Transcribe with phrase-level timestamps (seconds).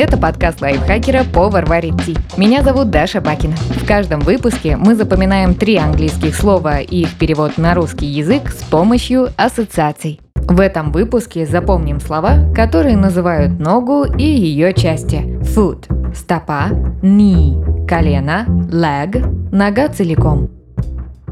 [0.00, 2.16] Это подкаст лайфхакера «Повар варит ти».
[2.36, 3.56] Меня зовут Даша Бакина.
[3.56, 8.62] В каждом выпуске мы запоминаем три английских слова и их перевод на русский язык с
[8.62, 10.20] помощью ассоциаций.
[10.36, 15.16] В этом выпуске запомним слова, которые называют ногу и ее части.
[15.56, 16.68] Foot– стопа,
[17.02, 20.48] knee– колено, leg– нога целиком.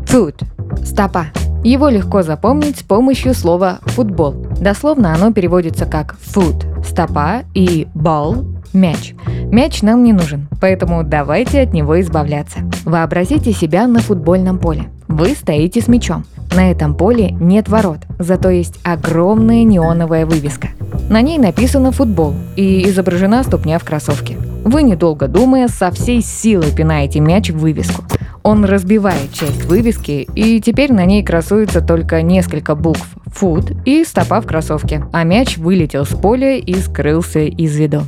[0.06, 0.42] Foot–
[0.84, 1.26] стопа.
[1.62, 4.32] Его легко запомнить с помощью слова «футбол».
[4.60, 9.14] Дословно оно переводится как «foot»– стопа и «ball» мяч.
[9.50, 12.60] Мяч нам не нужен, поэтому давайте от него избавляться.
[12.84, 14.84] Вообразите себя на футбольном поле.
[15.08, 16.24] Вы стоите с мячом.
[16.54, 20.68] На этом поле нет ворот, зато есть огромная неоновая вывеска.
[21.10, 24.36] На ней написано «футбол» и изображена ступня в кроссовке.
[24.64, 28.04] Вы, недолго думая, со всей силой пинаете мяч в вывеску.
[28.42, 34.40] Он разбивает часть вывески, и теперь на ней красуется только несколько букв «фут» и стопа
[34.40, 38.02] в кроссовке, а мяч вылетел с поля и скрылся из виду.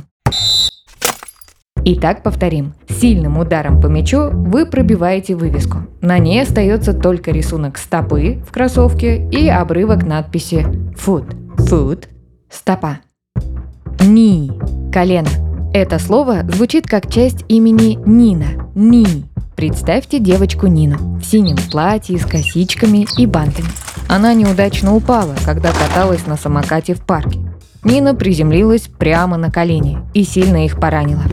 [1.91, 2.75] Итак, повторим.
[2.87, 5.87] Сильным ударом по мячу вы пробиваете вывеску.
[6.01, 11.35] На ней остается только рисунок стопы в кроссовке и обрывок надписи foot.
[11.57, 12.03] Foot–
[12.51, 12.99] стопа.
[14.01, 14.51] Ни–
[14.93, 15.29] колено.
[15.73, 18.69] Это слово звучит как часть имени Нина.
[18.75, 19.25] Ни.
[19.55, 23.69] Представьте девочку Нину в синем платье с косичками и бантами.
[24.07, 27.39] Она неудачно упала, когда каталась на самокате в парке.
[27.83, 31.23] Нина приземлилась прямо на колени и сильно их поранила.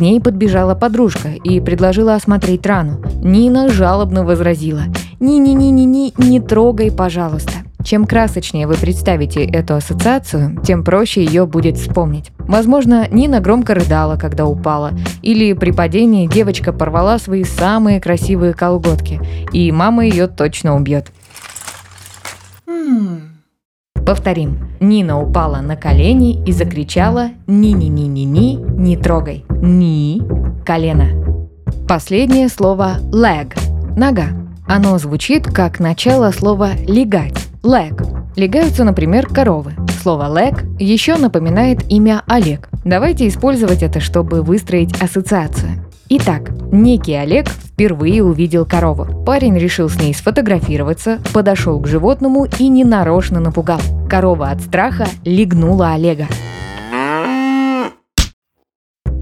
[0.00, 3.02] К ней подбежала подружка и предложила осмотреть рану.
[3.22, 4.84] Нина жалобно возразила.
[5.20, 7.52] «Ни-ни-ни-ни-ни, не трогай, пожалуйста».
[7.84, 12.32] Чем красочнее вы представите эту ассоциацию, тем проще ее будет вспомнить.
[12.38, 19.20] Возможно, Нина громко рыдала, когда упала, или при падении девочка порвала свои самые красивые колготки,
[19.52, 21.12] и мама ее точно убьет.
[24.10, 24.58] Повторим.
[24.80, 29.44] Нина упала на колени и закричала «Ни-ни-ни-ни-ни, не трогай».
[29.62, 30.20] Ни–
[30.66, 31.10] колено.
[31.86, 33.56] Последнее слово leg–
[33.96, 34.30] нога.
[34.66, 38.04] Оно звучит как начало слова легать– leg.
[38.34, 39.74] Легаются, например, коровы.
[40.02, 42.68] Слово leg еще напоминает имя Олег.
[42.84, 45.84] Давайте использовать это, чтобы выстроить ассоциацию.
[46.08, 49.22] Итак, некий Олег впервые увидел корову.
[49.24, 53.78] Парень решил с ней сфотографироваться, подошел к животному и ненарочно напугал.
[54.10, 56.26] Корова от страха легнула Олега.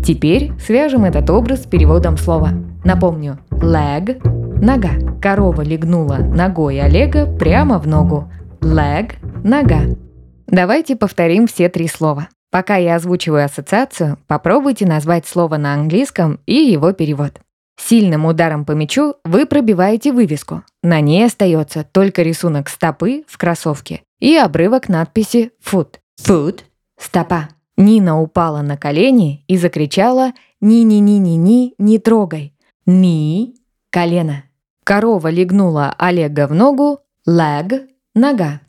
[0.02, 2.52] Теперь свяжем этот образ с переводом слова.
[2.84, 4.18] Напомню, leg–
[4.62, 4.92] нога.
[5.20, 8.32] Корова легнула ногой Олега прямо в ногу.
[8.62, 9.12] Leg–
[9.44, 9.80] нога.
[10.46, 12.28] Давайте повторим все три слова.
[12.50, 17.40] Пока я озвучиваю ассоциацию, попробуйте назвать слово на английском и его перевод.
[17.78, 20.64] Сильным ударом по мячу вы пробиваете вывеску.
[20.82, 25.96] На ней остается только рисунок стопы в кроссовке и обрывок надписи «foot».
[26.20, 26.64] «Foot»–
[26.98, 27.48] стопа.
[27.76, 32.52] Нина упала на колени и закричала «Ни-ни-ни-ни-ни, не трогай».
[32.84, 33.54] «Ни»–
[33.90, 34.44] колено.
[34.82, 38.60] Корова легнула Олега в ногу, leg– нога.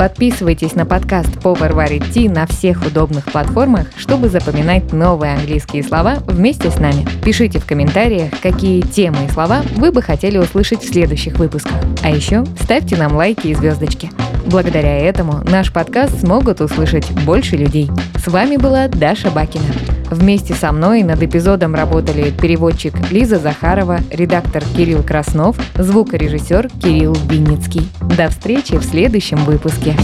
[0.00, 6.20] Подписывайтесь на подкаст «Повар варит ти» на всех удобных платформах, чтобы запоминать новые английские слова
[6.26, 7.06] вместе с нами.
[7.22, 11.76] Пишите в комментариях, какие темы и слова вы бы хотели услышать в следующих выпусках.
[12.02, 14.10] А еще ставьте нам лайки и звездочки.
[14.46, 17.90] Благодаря этому наш подкаст смогут услышать больше людей.
[18.14, 19.66] С вами была Даша Бакина.
[20.10, 27.88] Вместе со мной над эпизодом работали переводчик Лиза Захарова, редактор Кирилл Краснов, звукорежиссер Кирилл Винницкий.
[28.00, 29.94] До встречи в следующем выпуске.